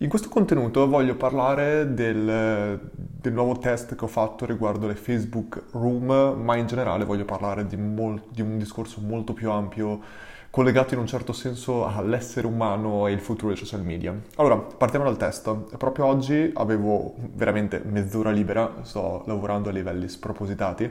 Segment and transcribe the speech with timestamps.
[0.00, 5.68] In questo contenuto voglio parlare del, del, nuovo test che ho fatto riguardo le Facebook
[5.70, 10.00] Room, ma in generale voglio parlare di, mol, di un discorso molto più ampio
[10.56, 14.18] collegato in un certo senso all'essere umano e il futuro dei social media.
[14.36, 15.76] Allora, partiamo dal test.
[15.76, 20.90] Proprio oggi avevo veramente mezz'ora libera, sto lavorando a livelli spropositati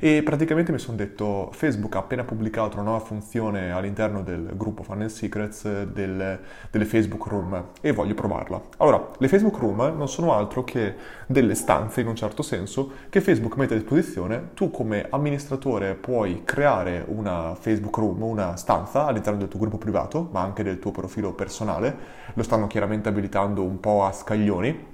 [0.00, 4.82] e praticamente mi sono detto Facebook ha appena pubblicato una nuova funzione all'interno del gruppo
[4.82, 6.40] Fun and Secrets del,
[6.72, 8.60] delle Facebook Room e voglio provarla.
[8.78, 10.96] Allora, le Facebook Room non sono altro che
[11.28, 14.48] delle stanze in un certo senso che Facebook mette a disposizione.
[14.54, 20.28] Tu come amministratore puoi creare una Facebook Room, una stanza all'interno del tuo gruppo privato,
[20.30, 21.96] ma anche del tuo profilo personale.
[22.34, 24.92] Lo stanno chiaramente abilitando un po' a scaglioni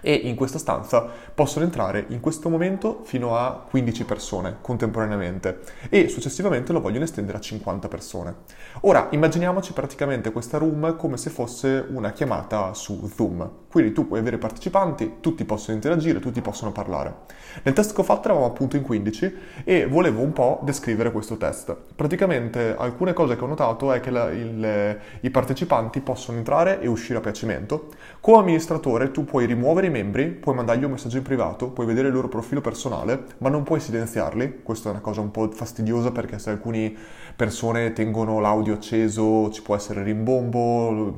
[0.00, 6.08] e in questa stanza possono entrare in questo momento fino a 15 persone contemporaneamente e
[6.08, 8.34] successivamente lo vogliono estendere a 50 persone.
[8.82, 14.20] Ora immaginiamoci praticamente questa room come se fosse una chiamata su Zoom, quindi tu puoi
[14.20, 17.14] avere partecipanti, tutti possono interagire, tutti possono parlare.
[17.62, 19.34] Nel test che ho fatto eravamo appunto in 15
[19.64, 21.76] e volevo un po' descrivere questo test.
[21.94, 26.88] Praticamente alcune cose che ho notato è che la, il, i partecipanti possono entrare e
[26.88, 27.88] uscire a piacimento.
[28.20, 32.08] Come amministratore tu puoi rimuovere i membri, puoi mandargli un messaggio in privato, puoi vedere
[32.08, 34.60] il loro profilo personale, ma non puoi silenziarli.
[34.62, 36.94] Questa è una cosa un po' fastidiosa perché se alcune
[37.36, 41.14] persone tengono l'audio acceso ci può essere rimbombo,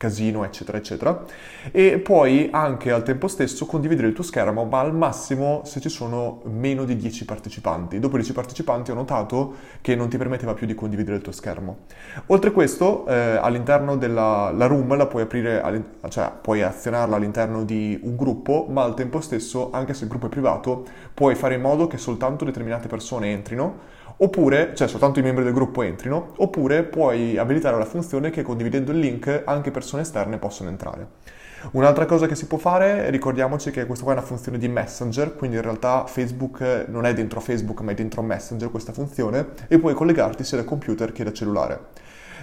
[0.00, 1.24] casino, eccetera, eccetera.
[1.70, 5.90] E puoi anche al tempo stesso condividere il tuo schermo, ma al massimo se ci
[5.90, 7.98] sono meno di 10 partecipanti.
[7.98, 11.80] Dopo 10 partecipanti ho notato che non ti permetteva più di condividere il tuo schermo.
[12.28, 18.00] Oltre questo, eh, all'interno della la room la puoi aprire, cioè puoi azionarla all'interno di
[18.02, 21.60] un gruppo, ma al tempo stesso, anche se il gruppo è privato, puoi fare in
[21.60, 26.82] modo che soltanto determinate persone entrino oppure, cioè soltanto i membri del gruppo entrino, oppure
[26.82, 31.38] puoi abilitare la funzione che condividendo il link anche persone esterne possono entrare.
[31.72, 35.36] Un'altra cosa che si può fare, ricordiamoci che questa qua è una funzione di Messenger,
[35.36, 39.78] quindi in realtà Facebook non è dentro Facebook ma è dentro Messenger questa funzione e
[39.78, 41.78] puoi collegarti sia da computer che da cellulare.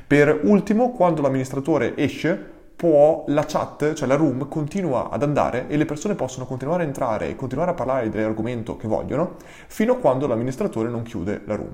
[0.05, 5.77] Per ultimo, quando l'amministratore esce, può la chat, cioè la room, continua ad andare e
[5.77, 9.97] le persone possono continuare a entrare e continuare a parlare dell'argomento che vogliono fino a
[9.97, 11.73] quando l'amministratore non chiude la room.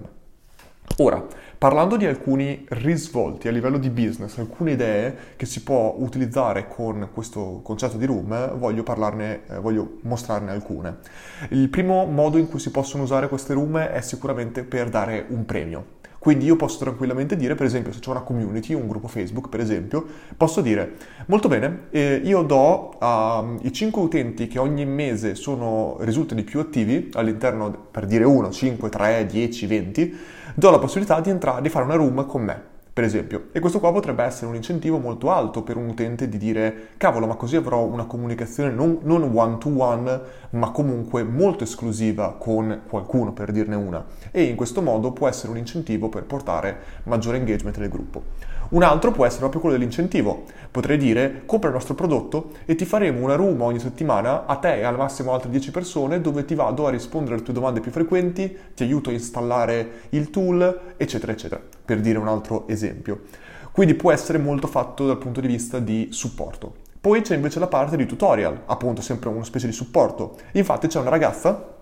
[0.98, 1.22] Ora,
[1.58, 7.10] parlando di alcuni risvolti a livello di business, alcune idee che si può utilizzare con
[7.14, 11.00] questo concetto di room, voglio, parlarne, eh, voglio mostrarne alcune.
[11.50, 15.46] Il primo modo in cui si possono usare queste room è sicuramente per dare un
[15.46, 15.93] premio.
[16.24, 19.60] Quindi io posso tranquillamente dire, per esempio, se c'è una community, un gruppo Facebook, per
[19.60, 20.06] esempio,
[20.38, 20.94] posso dire,
[21.26, 26.62] molto bene, eh, io do ai um, 5 utenti che ogni mese sono, risultano più
[26.62, 30.18] attivi, all'interno, per dire 1, 5, 3, 10, 20,
[30.56, 33.48] do la possibilità di entrare, di fare una room con me per esempio.
[33.52, 37.26] E questo qua potrebbe essere un incentivo molto alto per un utente di dire cavolo,
[37.26, 40.22] ma così avrò una comunicazione non, non one to one,
[40.52, 44.06] ma comunque molto esclusiva con qualcuno, per dirne una.
[44.30, 48.52] E in questo modo può essere un incentivo per portare maggiore engagement nel gruppo.
[48.70, 50.44] Un altro può essere proprio quello dell'incentivo.
[50.72, 54.80] Potrei dire compra il nostro prodotto e ti faremo una room ogni settimana a te
[54.80, 57.92] e al massimo altre 10 persone dove ti vado a rispondere alle tue domande più
[57.92, 63.22] frequenti, ti aiuto a installare il tool, eccetera, eccetera, per dire un altro esempio.
[63.72, 66.76] Quindi può essere molto fatto dal punto di vista di supporto.
[67.02, 70.36] Poi c'è invece la parte di tutorial, appunto sempre una specie di supporto.
[70.54, 71.74] Infatti c'è una ragazza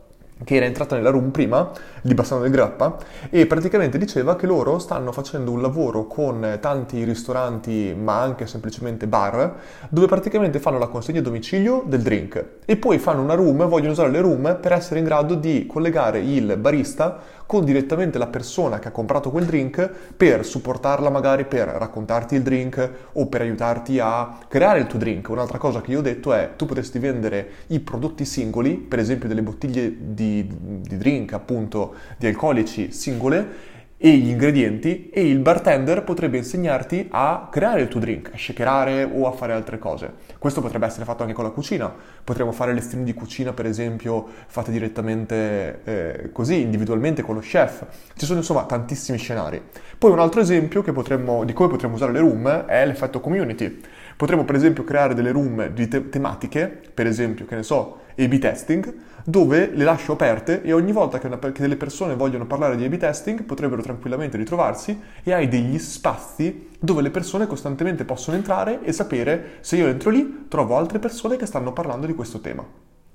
[0.44, 2.98] che era entrata nella room prima di Bassano del Grappa
[3.30, 9.08] e praticamente diceva che loro stanno facendo un lavoro con tanti ristoranti ma anche semplicemente
[9.08, 9.56] bar
[9.90, 13.92] dove praticamente fanno la consegna a domicilio del drink e poi fanno una room, vogliono
[13.92, 17.20] usare le room per essere in grado di collegare il barista
[17.52, 22.44] con direttamente la persona che ha comprato quel drink per supportarla magari per raccontarti il
[22.44, 25.28] drink o per aiutarti a creare il tuo drink.
[25.28, 29.28] Un'altra cosa che io ho detto è tu potresti vendere i prodotti singoli, per esempio
[29.28, 33.71] delle bottiglie di, di drink appunto di alcolici singole
[34.04, 39.04] e gli ingredienti e il bartender potrebbe insegnarti a creare il tuo drink, a shakerare
[39.04, 40.12] o a fare altre cose.
[40.40, 41.94] Questo potrebbe essere fatto anche con la cucina.
[42.24, 47.86] Potremmo fare lezioni di cucina, per esempio, fatte direttamente eh, così, individualmente con lo chef.
[48.16, 49.62] Ci sono insomma tantissimi scenari.
[50.00, 53.82] Poi un altro esempio potremmo, di come potremmo usare le room è l'effetto community.
[54.18, 58.40] Potremmo per esempio creare delle room di te- tematiche, per esempio, che ne so, A-B
[58.40, 62.76] testing, dove le lascio aperte e ogni volta che, una, che, delle persone vogliono parlare
[62.76, 68.38] di A-B testing potrebbero tranquillamente ritrovarsi e hai degli spazi dove le persone costantemente possono
[68.38, 72.40] entrare e sapere se io entro lì trovo altre persone che stanno parlando di questo
[72.40, 72.66] tema.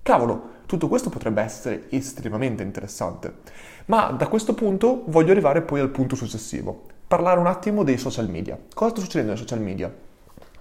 [0.03, 3.39] Cavolo, tutto questo potrebbe essere estremamente interessante.
[3.87, 8.29] Ma da questo punto voglio arrivare poi al punto successivo, parlare un attimo dei social
[8.29, 8.59] media.
[8.73, 9.93] Cosa sta succedendo nei social media?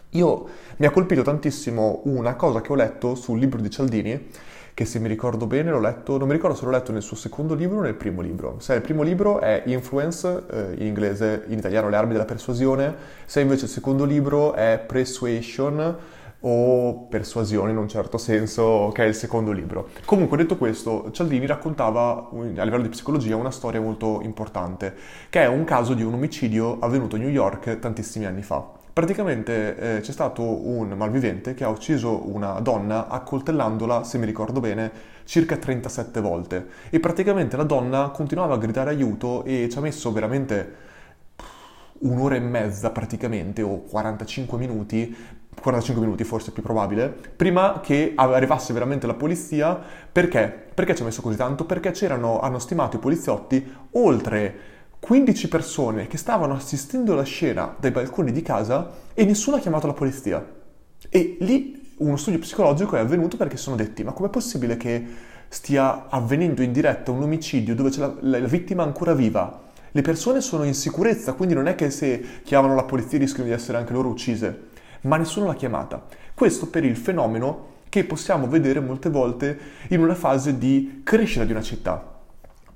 [0.09, 4.27] Io mi ha colpito tantissimo una cosa che ho letto sul libro di Cialdini,
[4.75, 7.15] che se mi ricordo bene l'ho letto, non mi ricordo se l'ho letto nel suo
[7.15, 8.57] secondo libro o nel primo libro.
[8.59, 12.93] Se il primo libro è Influence, eh, in inglese, in italiano Le armi della persuasione,
[13.23, 15.97] se invece il secondo libro è Persuasion
[16.41, 19.91] o Persuasione in un certo senso, che è il secondo libro.
[20.03, 24.93] Comunque, detto questo, Cialdini raccontava a livello di psicologia una storia molto importante,
[25.29, 28.83] che è un caso di un omicidio avvenuto a New York tantissimi anni fa.
[28.95, 34.61] Praticamente eh, c'è stato un malvivente che ha ucciso una donna accoltellandola, se mi ricordo
[34.61, 34.89] bene,
[35.25, 36.65] circa 37 volte.
[36.89, 40.75] E praticamente la donna continuava a gridare aiuto e ci ha messo veramente
[42.03, 45.13] un'ora e mezza praticamente, o 45 minuti,
[45.59, 49.77] 45 minuti forse è più probabile, prima che arrivasse veramente la polizia.
[50.09, 50.47] Perché?
[50.73, 51.65] Perché ci ha messo così tanto?
[51.65, 54.74] Perché c'erano, hanno stimato i poliziotti, oltre
[55.05, 59.85] 15 persone che stavano assistendo alla scena dai balconi di casa e nessuno ha chiamato
[59.85, 60.43] la polizia.
[61.09, 65.05] E lì uno studio psicologico è avvenuto perché sono detti, ma com'è possibile che
[65.47, 69.65] stia avvenendo in diretta un omicidio dove c'è la, la, la vittima ancora viva?
[69.91, 73.53] Le persone sono in sicurezza, quindi non è che se chiamano la polizia rischiano di
[73.53, 74.69] essere anche loro uccise,
[75.01, 76.03] ma nessuno l'ha chiamata.
[76.33, 79.55] Questo per il fenomeno che possiamo vedere molte volte
[79.89, 82.13] in una fase di crescita di una città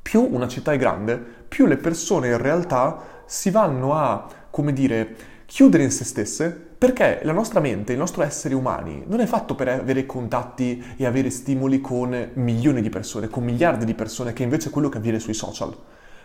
[0.09, 2.97] più una città è grande, più le persone in realtà
[3.27, 5.15] si vanno a, come dire,
[5.45, 9.53] chiudere in se stesse perché la nostra mente, il nostro essere umani, non è fatto
[9.53, 14.41] per avere contatti e avere stimoli con milioni di persone, con miliardi di persone, che
[14.41, 15.77] invece è quello che avviene sui social.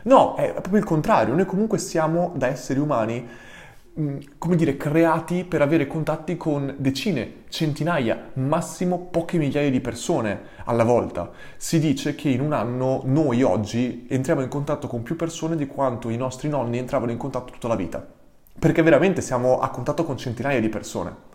[0.04, 3.28] No, è proprio il contrario, noi comunque siamo da esseri umani
[4.38, 10.82] come dire, creati per avere contatti con decine, centinaia, massimo poche migliaia di persone alla
[10.82, 11.30] volta.
[11.56, 15.68] Si dice che in un anno noi oggi entriamo in contatto con più persone di
[15.68, 18.04] quanto i nostri nonni entravano in contatto tutta la vita.
[18.58, 21.32] Perché veramente siamo a contatto con centinaia di persone.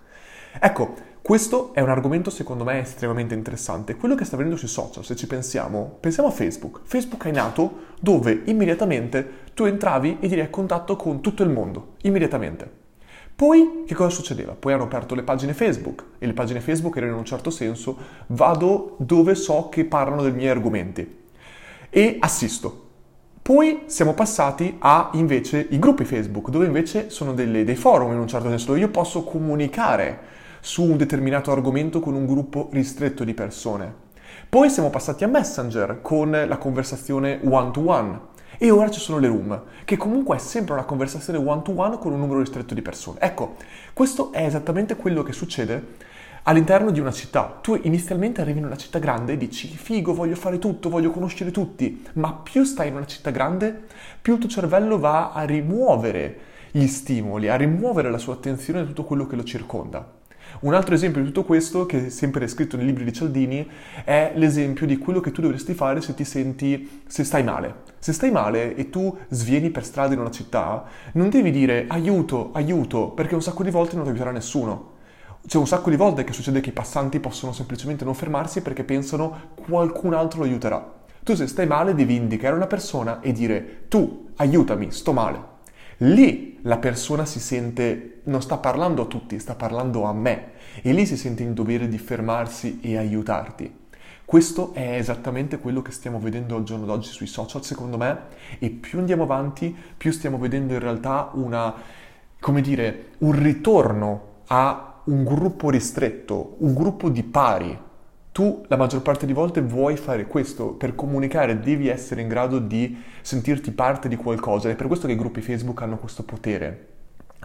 [0.59, 3.95] Ecco, questo è un argomento secondo me estremamente interessante.
[3.95, 6.79] Quello che sta avvenendo sui social, se ci pensiamo, pensiamo a Facebook.
[6.83, 11.95] Facebook è nato dove immediatamente tu entravi ed eri a contatto con tutto il mondo,
[12.01, 12.77] immediatamente.
[13.35, 14.53] Poi che cosa succedeva?
[14.57, 17.97] Poi hanno aperto le pagine Facebook e le pagine Facebook erano in un certo senso
[18.27, 21.17] vado dove so che parlano dei miei argomenti
[21.89, 22.87] e assisto.
[23.41, 28.19] Poi siamo passati a invece i gruppi Facebook, dove invece sono delle, dei forum in
[28.19, 30.19] un certo senso, dove io posso comunicare
[30.61, 34.07] su un determinato argomento con un gruppo ristretto di persone.
[34.47, 38.19] Poi siamo passati a Messenger con la conversazione one-to-one
[38.57, 42.19] e ora ci sono le room, che comunque è sempre una conversazione one-to-one con un
[42.19, 43.19] numero ristretto di persone.
[43.21, 43.55] Ecco,
[43.93, 45.95] questo è esattamente quello che succede
[46.43, 47.59] all'interno di una città.
[47.61, 51.51] Tu inizialmente arrivi in una città grande e dici figo, voglio fare tutto, voglio conoscere
[51.51, 53.85] tutti, ma più stai in una città grande,
[54.21, 56.39] più il tuo cervello va a rimuovere
[56.71, 60.18] gli stimoli, a rimuovere la sua attenzione da tutto quello che lo circonda.
[60.61, 63.67] Un altro esempio di tutto questo, che è sempre scritto nei libri di Cialdini,
[64.03, 67.87] è l'esempio di quello che tu dovresti fare se ti senti, se stai male.
[67.99, 72.49] Se stai male e tu svieni per strada in una città, non devi dire aiuto,
[72.53, 74.97] aiuto, perché un sacco di volte non ti aiuterà nessuno.
[75.47, 78.83] C'è un sacco di volte che succede che i passanti possono semplicemente non fermarsi perché
[78.83, 80.97] pensano qualcun altro lo aiuterà.
[81.23, 85.48] Tu se stai male devi indicare una persona e dire tu aiutami, sto male.
[86.01, 90.51] Lì la persona si sente, non sta parlando a tutti, sta parlando a me.
[90.81, 93.87] E lì si sente in dovere di fermarsi e aiutarti.
[94.23, 98.17] Questo è esattamente quello che stiamo vedendo al giorno d'oggi sui social, secondo me,
[98.59, 101.73] e più andiamo avanti, più stiamo vedendo in realtà una,
[102.39, 107.77] come dire, un ritorno a un gruppo ristretto, un gruppo di pari,
[108.39, 112.59] tu la maggior parte di volte vuoi fare questo, per comunicare devi essere in grado
[112.59, 114.69] di sentirti parte di qualcosa.
[114.69, 116.87] È per questo che i gruppi Facebook hanno questo potere,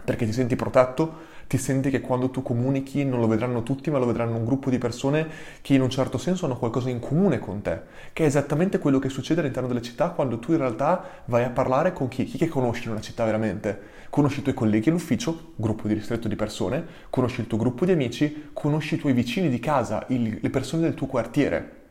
[0.05, 1.13] perché ti senti protetto,
[1.47, 4.69] ti senti che quando tu comunichi non lo vedranno tutti, ma lo vedranno un gruppo
[4.69, 5.27] di persone
[5.61, 7.81] che in un certo senso hanno qualcosa in comune con te,
[8.13, 11.49] che è esattamente quello che succede all'interno delle città quando tu in realtà vai a
[11.49, 12.25] parlare con chi?
[12.25, 13.93] Chi che conosci in una città veramente?
[14.09, 17.91] Conosci i tuoi colleghi all'ufficio, gruppo di ristretto di persone, conosci il tuo gruppo di
[17.91, 21.83] amici, conosci i tuoi vicini di casa, il, le persone del tuo quartiere.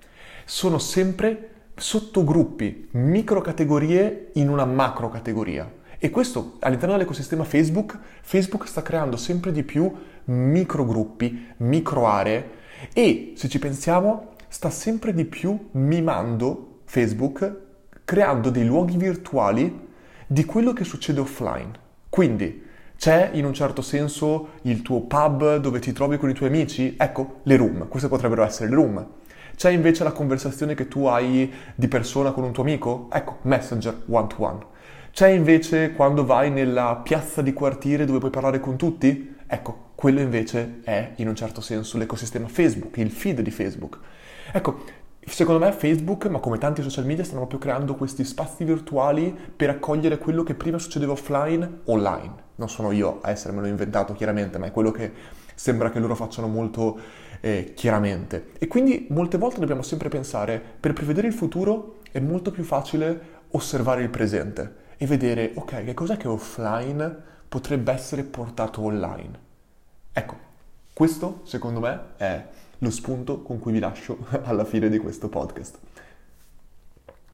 [0.44, 5.82] Sono sempre sottogruppi, microcategorie in una macrocategoria.
[6.04, 9.90] E questo all'interno dell'ecosistema Facebook, Facebook sta creando sempre di più
[10.24, 12.50] microgruppi, micro aree
[12.92, 17.56] e se ci pensiamo sta sempre di più mimando Facebook,
[18.04, 19.88] creando dei luoghi virtuali
[20.26, 21.70] di quello che succede offline.
[22.10, 22.62] Quindi
[22.98, 26.96] c'è in un certo senso il tuo pub dove ti trovi con i tuoi amici?
[26.98, 29.06] Ecco, le room, queste potrebbero essere le room.
[29.56, 33.08] C'è invece la conversazione che tu hai di persona con un tuo amico?
[33.10, 34.72] Ecco, Messenger one to one.
[35.14, 39.36] C'è invece quando vai nella piazza di quartiere dove puoi parlare con tutti?
[39.46, 43.96] Ecco, quello invece è in un certo senso l'ecosistema Facebook, il feed di Facebook.
[44.50, 44.82] Ecco,
[45.24, 49.70] secondo me Facebook, ma come tanti social media, stanno proprio creando questi spazi virtuali per
[49.70, 52.34] accogliere quello che prima succedeva offline, online.
[52.56, 55.12] Non sono io a essermelo inventato chiaramente, ma è quello che
[55.54, 56.98] sembra che loro facciano molto
[57.40, 58.46] eh, chiaramente.
[58.58, 63.42] E quindi molte volte dobbiamo sempre pensare, per prevedere il futuro è molto più facile
[63.50, 69.38] osservare il presente e vedere, ok, che cos'è che offline potrebbe essere portato online.
[70.12, 70.36] Ecco,
[70.92, 72.46] questo secondo me è
[72.78, 75.78] lo spunto con cui vi lascio alla fine di questo podcast.